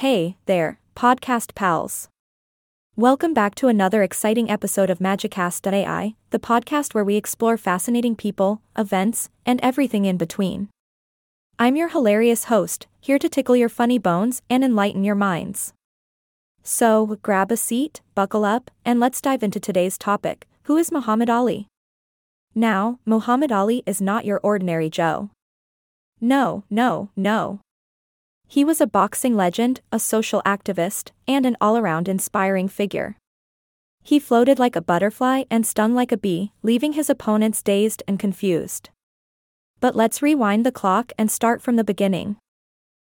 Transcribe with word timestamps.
Hey, 0.00 0.36
there, 0.44 0.78
podcast 0.94 1.54
pals. 1.54 2.10
Welcome 2.96 3.32
back 3.32 3.54
to 3.54 3.68
another 3.68 4.02
exciting 4.02 4.50
episode 4.50 4.90
of 4.90 4.98
Magicast.ai, 4.98 6.14
the 6.28 6.38
podcast 6.38 6.92
where 6.92 7.02
we 7.02 7.16
explore 7.16 7.56
fascinating 7.56 8.14
people, 8.14 8.60
events, 8.76 9.30
and 9.46 9.58
everything 9.62 10.04
in 10.04 10.18
between. 10.18 10.68
I'm 11.58 11.76
your 11.76 11.88
hilarious 11.88 12.44
host, 12.44 12.86
here 13.00 13.18
to 13.18 13.30
tickle 13.30 13.56
your 13.56 13.70
funny 13.70 13.98
bones 13.98 14.42
and 14.50 14.62
enlighten 14.62 15.02
your 15.02 15.14
minds. 15.14 15.72
So, 16.62 17.16
grab 17.22 17.50
a 17.50 17.56
seat, 17.56 18.02
buckle 18.14 18.44
up, 18.44 18.70
and 18.84 19.00
let's 19.00 19.22
dive 19.22 19.42
into 19.42 19.60
today's 19.60 19.96
topic 19.96 20.46
Who 20.64 20.76
is 20.76 20.92
Muhammad 20.92 21.30
Ali? 21.30 21.68
Now, 22.54 22.98
Muhammad 23.06 23.50
Ali 23.50 23.82
is 23.86 24.02
not 24.02 24.26
your 24.26 24.40
ordinary 24.42 24.90
Joe. 24.90 25.30
No, 26.20 26.64
no, 26.68 27.08
no. 27.16 27.60
He 28.48 28.64
was 28.64 28.80
a 28.80 28.86
boxing 28.86 29.34
legend, 29.36 29.80
a 29.90 29.98
social 29.98 30.42
activist, 30.46 31.10
and 31.26 31.44
an 31.44 31.56
all 31.60 31.76
around 31.76 32.08
inspiring 32.08 32.68
figure. 32.68 33.16
He 34.02 34.20
floated 34.20 34.58
like 34.58 34.76
a 34.76 34.80
butterfly 34.80 35.44
and 35.50 35.66
stung 35.66 35.94
like 35.94 36.12
a 36.12 36.16
bee, 36.16 36.52
leaving 36.62 36.92
his 36.92 37.10
opponents 37.10 37.60
dazed 37.60 38.04
and 38.06 38.18
confused. 38.20 38.90
But 39.80 39.96
let's 39.96 40.22
rewind 40.22 40.64
the 40.64 40.72
clock 40.72 41.12
and 41.18 41.30
start 41.30 41.60
from 41.60 41.76
the 41.76 41.84
beginning. 41.84 42.36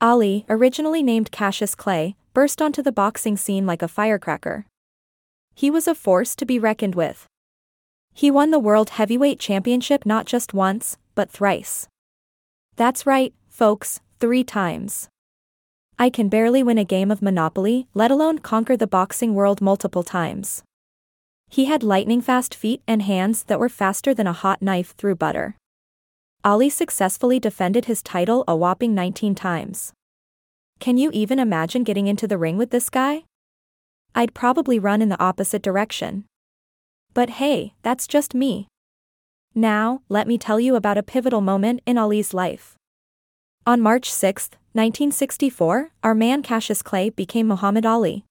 Ali, 0.00 0.46
originally 0.48 1.02
named 1.02 1.30
Cassius 1.30 1.74
Clay, 1.74 2.16
burst 2.32 2.62
onto 2.62 2.82
the 2.82 2.92
boxing 2.92 3.36
scene 3.36 3.66
like 3.66 3.82
a 3.82 3.88
firecracker. 3.88 4.64
He 5.54 5.70
was 5.70 5.86
a 5.86 5.94
force 5.94 6.34
to 6.36 6.46
be 6.46 6.58
reckoned 6.58 6.94
with. 6.94 7.26
He 8.14 8.30
won 8.30 8.50
the 8.50 8.58
World 8.58 8.90
Heavyweight 8.90 9.38
Championship 9.38 10.06
not 10.06 10.24
just 10.24 10.54
once, 10.54 10.96
but 11.14 11.30
thrice. 11.30 11.86
That's 12.76 13.04
right, 13.04 13.34
folks, 13.50 14.00
three 14.20 14.44
times. 14.44 15.08
I 15.98 16.10
can 16.10 16.28
barely 16.28 16.62
win 16.62 16.76
a 16.76 16.84
game 16.84 17.10
of 17.10 17.22
Monopoly, 17.22 17.88
let 17.94 18.10
alone 18.10 18.38
conquer 18.38 18.76
the 18.76 18.86
boxing 18.86 19.34
world 19.34 19.62
multiple 19.62 20.02
times. 20.02 20.62
He 21.48 21.64
had 21.64 21.82
lightning 21.82 22.20
fast 22.20 22.54
feet 22.54 22.82
and 22.86 23.00
hands 23.00 23.44
that 23.44 23.58
were 23.58 23.70
faster 23.70 24.12
than 24.12 24.26
a 24.26 24.34
hot 24.34 24.60
knife 24.60 24.94
through 24.96 25.16
butter. 25.16 25.56
Ali 26.44 26.68
successfully 26.68 27.40
defended 27.40 27.86
his 27.86 28.02
title 28.02 28.44
a 28.46 28.54
whopping 28.54 28.94
19 28.94 29.34
times. 29.34 29.92
Can 30.80 30.98
you 30.98 31.10
even 31.12 31.38
imagine 31.38 31.82
getting 31.82 32.06
into 32.06 32.26
the 32.26 32.38
ring 32.38 32.58
with 32.58 32.70
this 32.70 32.90
guy? 32.90 33.24
I'd 34.14 34.34
probably 34.34 34.78
run 34.78 35.00
in 35.00 35.08
the 35.08 35.22
opposite 35.22 35.62
direction. 35.62 36.24
But 37.14 37.30
hey, 37.30 37.72
that's 37.82 38.06
just 38.06 38.34
me. 38.34 38.68
Now, 39.54 40.02
let 40.08 40.28
me 40.28 40.36
tell 40.36 40.60
you 40.60 40.76
about 40.76 40.98
a 40.98 41.02
pivotal 41.02 41.40
moment 41.40 41.80
in 41.86 41.96
Ali's 41.98 42.34
life. 42.34 42.76
On 43.66 43.78
March 43.78 44.10
6, 44.10 44.48
1964, 44.72 45.90
our 46.02 46.14
man 46.14 46.42
Cassius 46.42 46.80
Clay 46.80 47.10
became 47.10 47.46
Muhammad 47.46 47.84
Ali. 47.84 48.24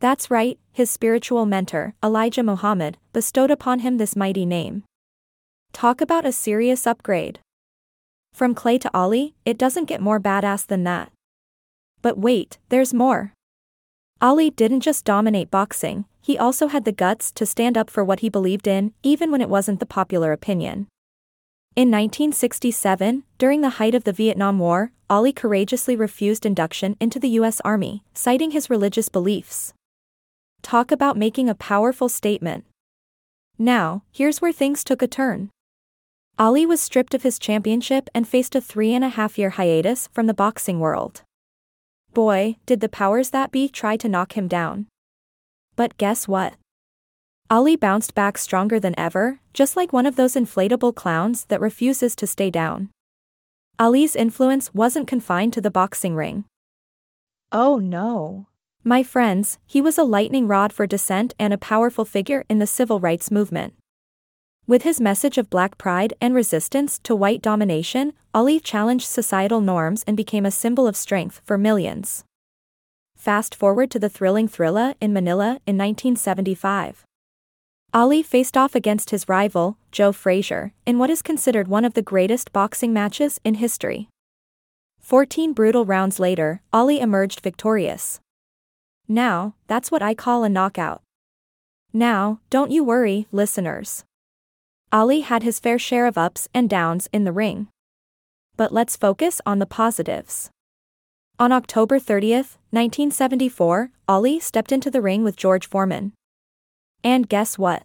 That's 0.00 0.30
right, 0.30 0.58
his 0.72 0.90
spiritual 0.90 1.44
mentor, 1.44 1.94
Elijah 2.02 2.42
Muhammad, 2.42 2.96
bestowed 3.12 3.50
upon 3.50 3.80
him 3.80 3.98
this 3.98 4.16
mighty 4.16 4.46
name. 4.46 4.84
Talk 5.74 6.00
about 6.00 6.24
a 6.24 6.32
serious 6.32 6.86
upgrade. 6.86 7.40
From 8.32 8.54
Clay 8.54 8.78
to 8.78 8.90
Ali, 8.94 9.34
it 9.44 9.58
doesn't 9.58 9.84
get 9.84 10.00
more 10.00 10.18
badass 10.18 10.66
than 10.66 10.82
that. 10.84 11.12
But 12.00 12.16
wait, 12.16 12.56
there's 12.70 12.94
more. 12.94 13.34
Ali 14.22 14.48
didn't 14.48 14.80
just 14.80 15.04
dominate 15.04 15.50
boxing, 15.50 16.06
he 16.22 16.38
also 16.38 16.68
had 16.68 16.86
the 16.86 16.92
guts 16.92 17.30
to 17.32 17.44
stand 17.44 17.76
up 17.76 17.90
for 17.90 18.02
what 18.02 18.20
he 18.20 18.30
believed 18.30 18.66
in, 18.66 18.94
even 19.02 19.30
when 19.30 19.42
it 19.42 19.50
wasn't 19.50 19.78
the 19.78 19.86
popular 19.86 20.32
opinion. 20.32 20.88
In 21.76 21.90
1967, 21.90 23.22
during 23.38 23.60
the 23.60 23.78
height 23.78 23.94
of 23.94 24.04
the 24.04 24.12
Vietnam 24.12 24.58
War, 24.58 24.90
Ali 25.08 25.32
courageously 25.32 25.94
refused 25.94 26.44
induction 26.44 26.96
into 26.98 27.20
the 27.20 27.28
U.S. 27.40 27.60
Army, 27.64 28.02
citing 28.14 28.50
his 28.50 28.68
religious 28.68 29.08
beliefs. 29.08 29.72
Talk 30.60 30.90
about 30.90 31.16
making 31.16 31.48
a 31.48 31.54
powerful 31.54 32.08
statement. 32.08 32.64
Now, 33.58 34.02
here's 34.10 34.40
where 34.40 34.52
things 34.52 34.82
took 34.82 35.02
a 35.02 35.06
turn. 35.06 35.50
Ali 36.38 36.66
was 36.66 36.80
stripped 36.80 37.14
of 37.14 37.22
his 37.22 37.38
championship 37.38 38.08
and 38.14 38.26
faced 38.26 38.54
a 38.54 38.60
three 38.60 38.92
and 38.92 39.04
a 39.04 39.08
half 39.08 39.38
year 39.38 39.50
hiatus 39.50 40.08
from 40.12 40.26
the 40.26 40.34
boxing 40.34 40.78
world. 40.80 41.22
Boy, 42.12 42.56
did 42.66 42.80
the 42.80 42.88
powers 42.88 43.30
that 43.30 43.50
be 43.50 43.68
try 43.68 43.96
to 43.96 44.08
knock 44.08 44.36
him 44.36 44.48
down. 44.48 44.86
But 45.76 45.96
guess 45.96 46.26
what? 46.28 46.54
Ali 47.50 47.76
bounced 47.76 48.14
back 48.14 48.36
stronger 48.36 48.78
than 48.78 48.94
ever, 48.98 49.40
just 49.54 49.74
like 49.74 49.90
one 49.90 50.04
of 50.04 50.16
those 50.16 50.34
inflatable 50.34 50.94
clowns 50.94 51.46
that 51.46 51.62
refuses 51.62 52.14
to 52.16 52.26
stay 52.26 52.50
down. 52.50 52.90
Ali's 53.78 54.14
influence 54.14 54.74
wasn't 54.74 55.08
confined 55.08 55.54
to 55.54 55.62
the 55.62 55.70
boxing 55.70 56.14
ring. 56.14 56.44
Oh 57.50 57.78
no. 57.78 58.48
My 58.84 59.02
friends, 59.02 59.58
he 59.64 59.80
was 59.80 59.96
a 59.96 60.04
lightning 60.04 60.46
rod 60.46 60.74
for 60.74 60.86
dissent 60.86 61.34
and 61.38 61.54
a 61.54 61.58
powerful 61.58 62.04
figure 62.04 62.44
in 62.50 62.58
the 62.58 62.66
civil 62.66 63.00
rights 63.00 63.30
movement. 63.30 63.72
With 64.66 64.82
his 64.82 65.00
message 65.00 65.38
of 65.38 65.48
black 65.48 65.78
pride 65.78 66.12
and 66.20 66.34
resistance 66.34 66.98
to 67.04 67.16
white 67.16 67.40
domination, 67.40 68.12
Ali 68.34 68.60
challenged 68.60 69.06
societal 69.06 69.62
norms 69.62 70.04
and 70.06 70.18
became 70.18 70.44
a 70.44 70.50
symbol 70.50 70.86
of 70.86 70.96
strength 70.96 71.40
for 71.46 71.56
millions. 71.56 72.24
Fast 73.16 73.54
forward 73.54 73.90
to 73.92 73.98
the 73.98 74.10
thrilling 74.10 74.48
Thrilla 74.48 74.94
in 75.00 75.14
Manila 75.14 75.60
in 75.66 75.78
1975. 75.78 77.07
Ali 77.94 78.22
faced 78.22 78.56
off 78.56 78.74
against 78.74 79.10
his 79.10 79.28
rival, 79.28 79.78
Joe 79.92 80.12
Frazier, 80.12 80.72
in 80.84 80.98
what 80.98 81.08
is 81.08 81.22
considered 81.22 81.68
one 81.68 81.86
of 81.86 81.94
the 81.94 82.02
greatest 82.02 82.52
boxing 82.52 82.92
matches 82.92 83.40
in 83.44 83.54
history. 83.54 84.08
Fourteen 85.00 85.54
brutal 85.54 85.86
rounds 85.86 86.20
later, 86.20 86.60
Ali 86.70 87.00
emerged 87.00 87.40
victorious. 87.40 88.20
Now, 89.08 89.54
that's 89.68 89.90
what 89.90 90.02
I 90.02 90.14
call 90.14 90.44
a 90.44 90.50
knockout. 90.50 91.00
Now, 91.94 92.40
don't 92.50 92.70
you 92.70 92.84
worry, 92.84 93.26
listeners. 93.32 94.04
Ali 94.92 95.22
had 95.22 95.42
his 95.42 95.58
fair 95.58 95.78
share 95.78 96.06
of 96.06 96.18
ups 96.18 96.46
and 96.52 96.68
downs 96.68 97.08
in 97.10 97.24
the 97.24 97.32
ring. 97.32 97.68
But 98.58 98.70
let's 98.70 98.96
focus 98.96 99.40
on 99.46 99.60
the 99.60 99.66
positives. 99.66 100.50
On 101.38 101.52
October 101.52 101.98
30, 101.98 102.32
1974, 102.34 103.92
Ali 104.06 104.38
stepped 104.40 104.72
into 104.72 104.90
the 104.90 105.00
ring 105.00 105.24
with 105.24 105.36
George 105.36 105.66
Foreman. 105.66 106.12
And 107.04 107.28
guess 107.28 107.58
what? 107.58 107.84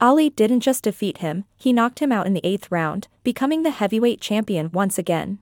Ali 0.00 0.30
didn't 0.30 0.60
just 0.60 0.84
defeat 0.84 1.18
him, 1.18 1.44
he 1.56 1.72
knocked 1.72 1.98
him 1.98 2.10
out 2.10 2.26
in 2.26 2.32
the 2.32 2.46
eighth 2.46 2.70
round, 2.70 3.08
becoming 3.22 3.62
the 3.62 3.70
heavyweight 3.70 4.20
champion 4.20 4.70
once 4.72 4.98
again. 4.98 5.38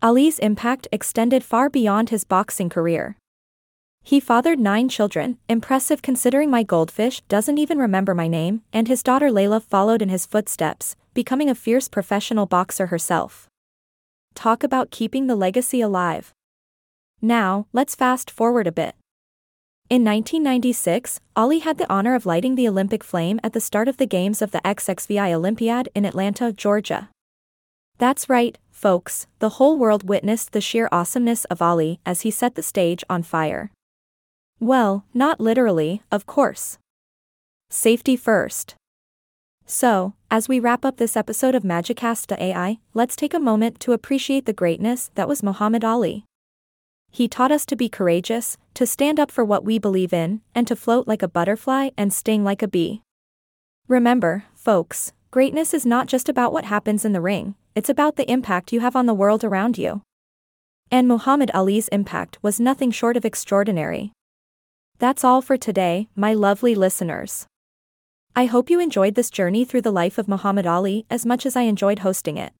Ali's 0.00 0.38
impact 0.38 0.86
extended 0.92 1.42
far 1.42 1.68
beyond 1.68 2.10
his 2.10 2.24
boxing 2.24 2.68
career. 2.68 3.16
He 4.02 4.20
fathered 4.20 4.58
nine 4.58 4.88
children, 4.90 5.38
impressive 5.48 6.02
considering 6.02 6.50
my 6.50 6.62
goldfish 6.62 7.22
doesn't 7.22 7.58
even 7.58 7.78
remember 7.78 8.14
my 8.14 8.28
name, 8.28 8.62
and 8.72 8.86
his 8.86 9.02
daughter 9.02 9.30
Laila 9.30 9.60
followed 9.60 10.02
in 10.02 10.10
his 10.10 10.26
footsteps, 10.26 10.94
becoming 11.14 11.48
a 11.48 11.54
fierce 11.54 11.88
professional 11.88 12.44
boxer 12.44 12.88
herself. 12.88 13.48
Talk 14.34 14.62
about 14.62 14.90
keeping 14.90 15.26
the 15.26 15.36
legacy 15.36 15.80
alive. 15.80 16.32
Now, 17.22 17.66
let's 17.72 17.94
fast 17.94 18.30
forward 18.30 18.66
a 18.66 18.72
bit. 18.72 18.94
In 19.90 20.02
1996, 20.02 21.20
Ali 21.36 21.58
had 21.58 21.76
the 21.76 21.90
honor 21.92 22.14
of 22.14 22.24
lighting 22.24 22.54
the 22.54 22.66
Olympic 22.66 23.04
flame 23.04 23.38
at 23.44 23.52
the 23.52 23.60
start 23.60 23.86
of 23.86 23.98
the 23.98 24.06
Games 24.06 24.40
of 24.40 24.50
the 24.50 24.60
XXVI 24.64 25.34
Olympiad 25.34 25.90
in 25.94 26.06
Atlanta, 26.06 26.54
Georgia. 26.54 27.10
That's 27.98 28.30
right, 28.30 28.56
folks, 28.70 29.26
the 29.40 29.50
whole 29.50 29.76
world 29.76 30.08
witnessed 30.08 30.52
the 30.52 30.62
sheer 30.62 30.88
awesomeness 30.90 31.44
of 31.46 31.60
Ali 31.60 32.00
as 32.06 32.22
he 32.22 32.30
set 32.30 32.54
the 32.54 32.62
stage 32.62 33.04
on 33.10 33.22
fire. 33.22 33.70
Well, 34.58 35.04
not 35.12 35.38
literally, 35.38 36.02
of 36.10 36.24
course. 36.24 36.78
Safety 37.68 38.16
first. 38.16 38.76
So, 39.66 40.14
as 40.30 40.48
we 40.48 40.60
wrap 40.60 40.86
up 40.86 40.96
this 40.96 41.14
episode 41.16 41.54
of 41.54 41.62
Magicast.ai, 41.62 42.78
let's 42.94 43.16
take 43.16 43.34
a 43.34 43.38
moment 43.38 43.80
to 43.80 43.92
appreciate 43.92 44.46
the 44.46 44.54
greatness 44.54 45.10
that 45.14 45.28
was 45.28 45.42
Muhammad 45.42 45.84
Ali. 45.84 46.24
He 47.14 47.28
taught 47.28 47.52
us 47.52 47.64
to 47.66 47.76
be 47.76 47.88
courageous, 47.88 48.58
to 48.74 48.88
stand 48.88 49.20
up 49.20 49.30
for 49.30 49.44
what 49.44 49.64
we 49.64 49.78
believe 49.78 50.12
in, 50.12 50.40
and 50.52 50.66
to 50.66 50.74
float 50.74 51.06
like 51.06 51.22
a 51.22 51.28
butterfly 51.28 51.90
and 51.96 52.12
sting 52.12 52.42
like 52.42 52.60
a 52.60 52.66
bee. 52.66 53.02
Remember, 53.86 54.46
folks, 54.56 55.12
greatness 55.30 55.72
is 55.72 55.86
not 55.86 56.08
just 56.08 56.28
about 56.28 56.52
what 56.52 56.64
happens 56.64 57.04
in 57.04 57.12
the 57.12 57.20
ring, 57.20 57.54
it's 57.76 57.88
about 57.88 58.16
the 58.16 58.28
impact 58.28 58.72
you 58.72 58.80
have 58.80 58.96
on 58.96 59.06
the 59.06 59.14
world 59.14 59.44
around 59.44 59.78
you. 59.78 60.02
And 60.90 61.06
Muhammad 61.06 61.52
Ali's 61.54 61.86
impact 61.92 62.38
was 62.42 62.58
nothing 62.58 62.90
short 62.90 63.16
of 63.16 63.24
extraordinary. 63.24 64.10
That's 64.98 65.22
all 65.22 65.40
for 65.40 65.56
today, 65.56 66.08
my 66.16 66.34
lovely 66.34 66.74
listeners. 66.74 67.46
I 68.34 68.46
hope 68.46 68.68
you 68.68 68.80
enjoyed 68.80 69.14
this 69.14 69.30
journey 69.30 69.64
through 69.64 69.82
the 69.82 69.92
life 69.92 70.18
of 70.18 70.26
Muhammad 70.26 70.66
Ali 70.66 71.06
as 71.08 71.24
much 71.24 71.46
as 71.46 71.54
I 71.54 71.62
enjoyed 71.62 72.00
hosting 72.00 72.38
it. 72.38 72.52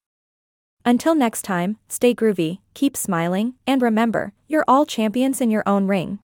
Until 0.86 1.14
next 1.14 1.42
time, 1.42 1.78
stay 1.88 2.14
groovy, 2.14 2.58
keep 2.74 2.94
smiling, 2.94 3.54
and 3.66 3.80
remember, 3.80 4.34
you're 4.46 4.66
all 4.68 4.84
champions 4.84 5.40
in 5.40 5.50
your 5.50 5.62
own 5.66 5.86
ring. 5.86 6.18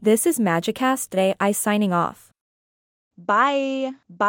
This 0.00 0.24
is 0.24 0.38
Magicast.ai 0.38 1.52
signing 1.52 1.92
off. 1.92 2.30
Bye. 3.18 3.92
Bye. 4.08 4.16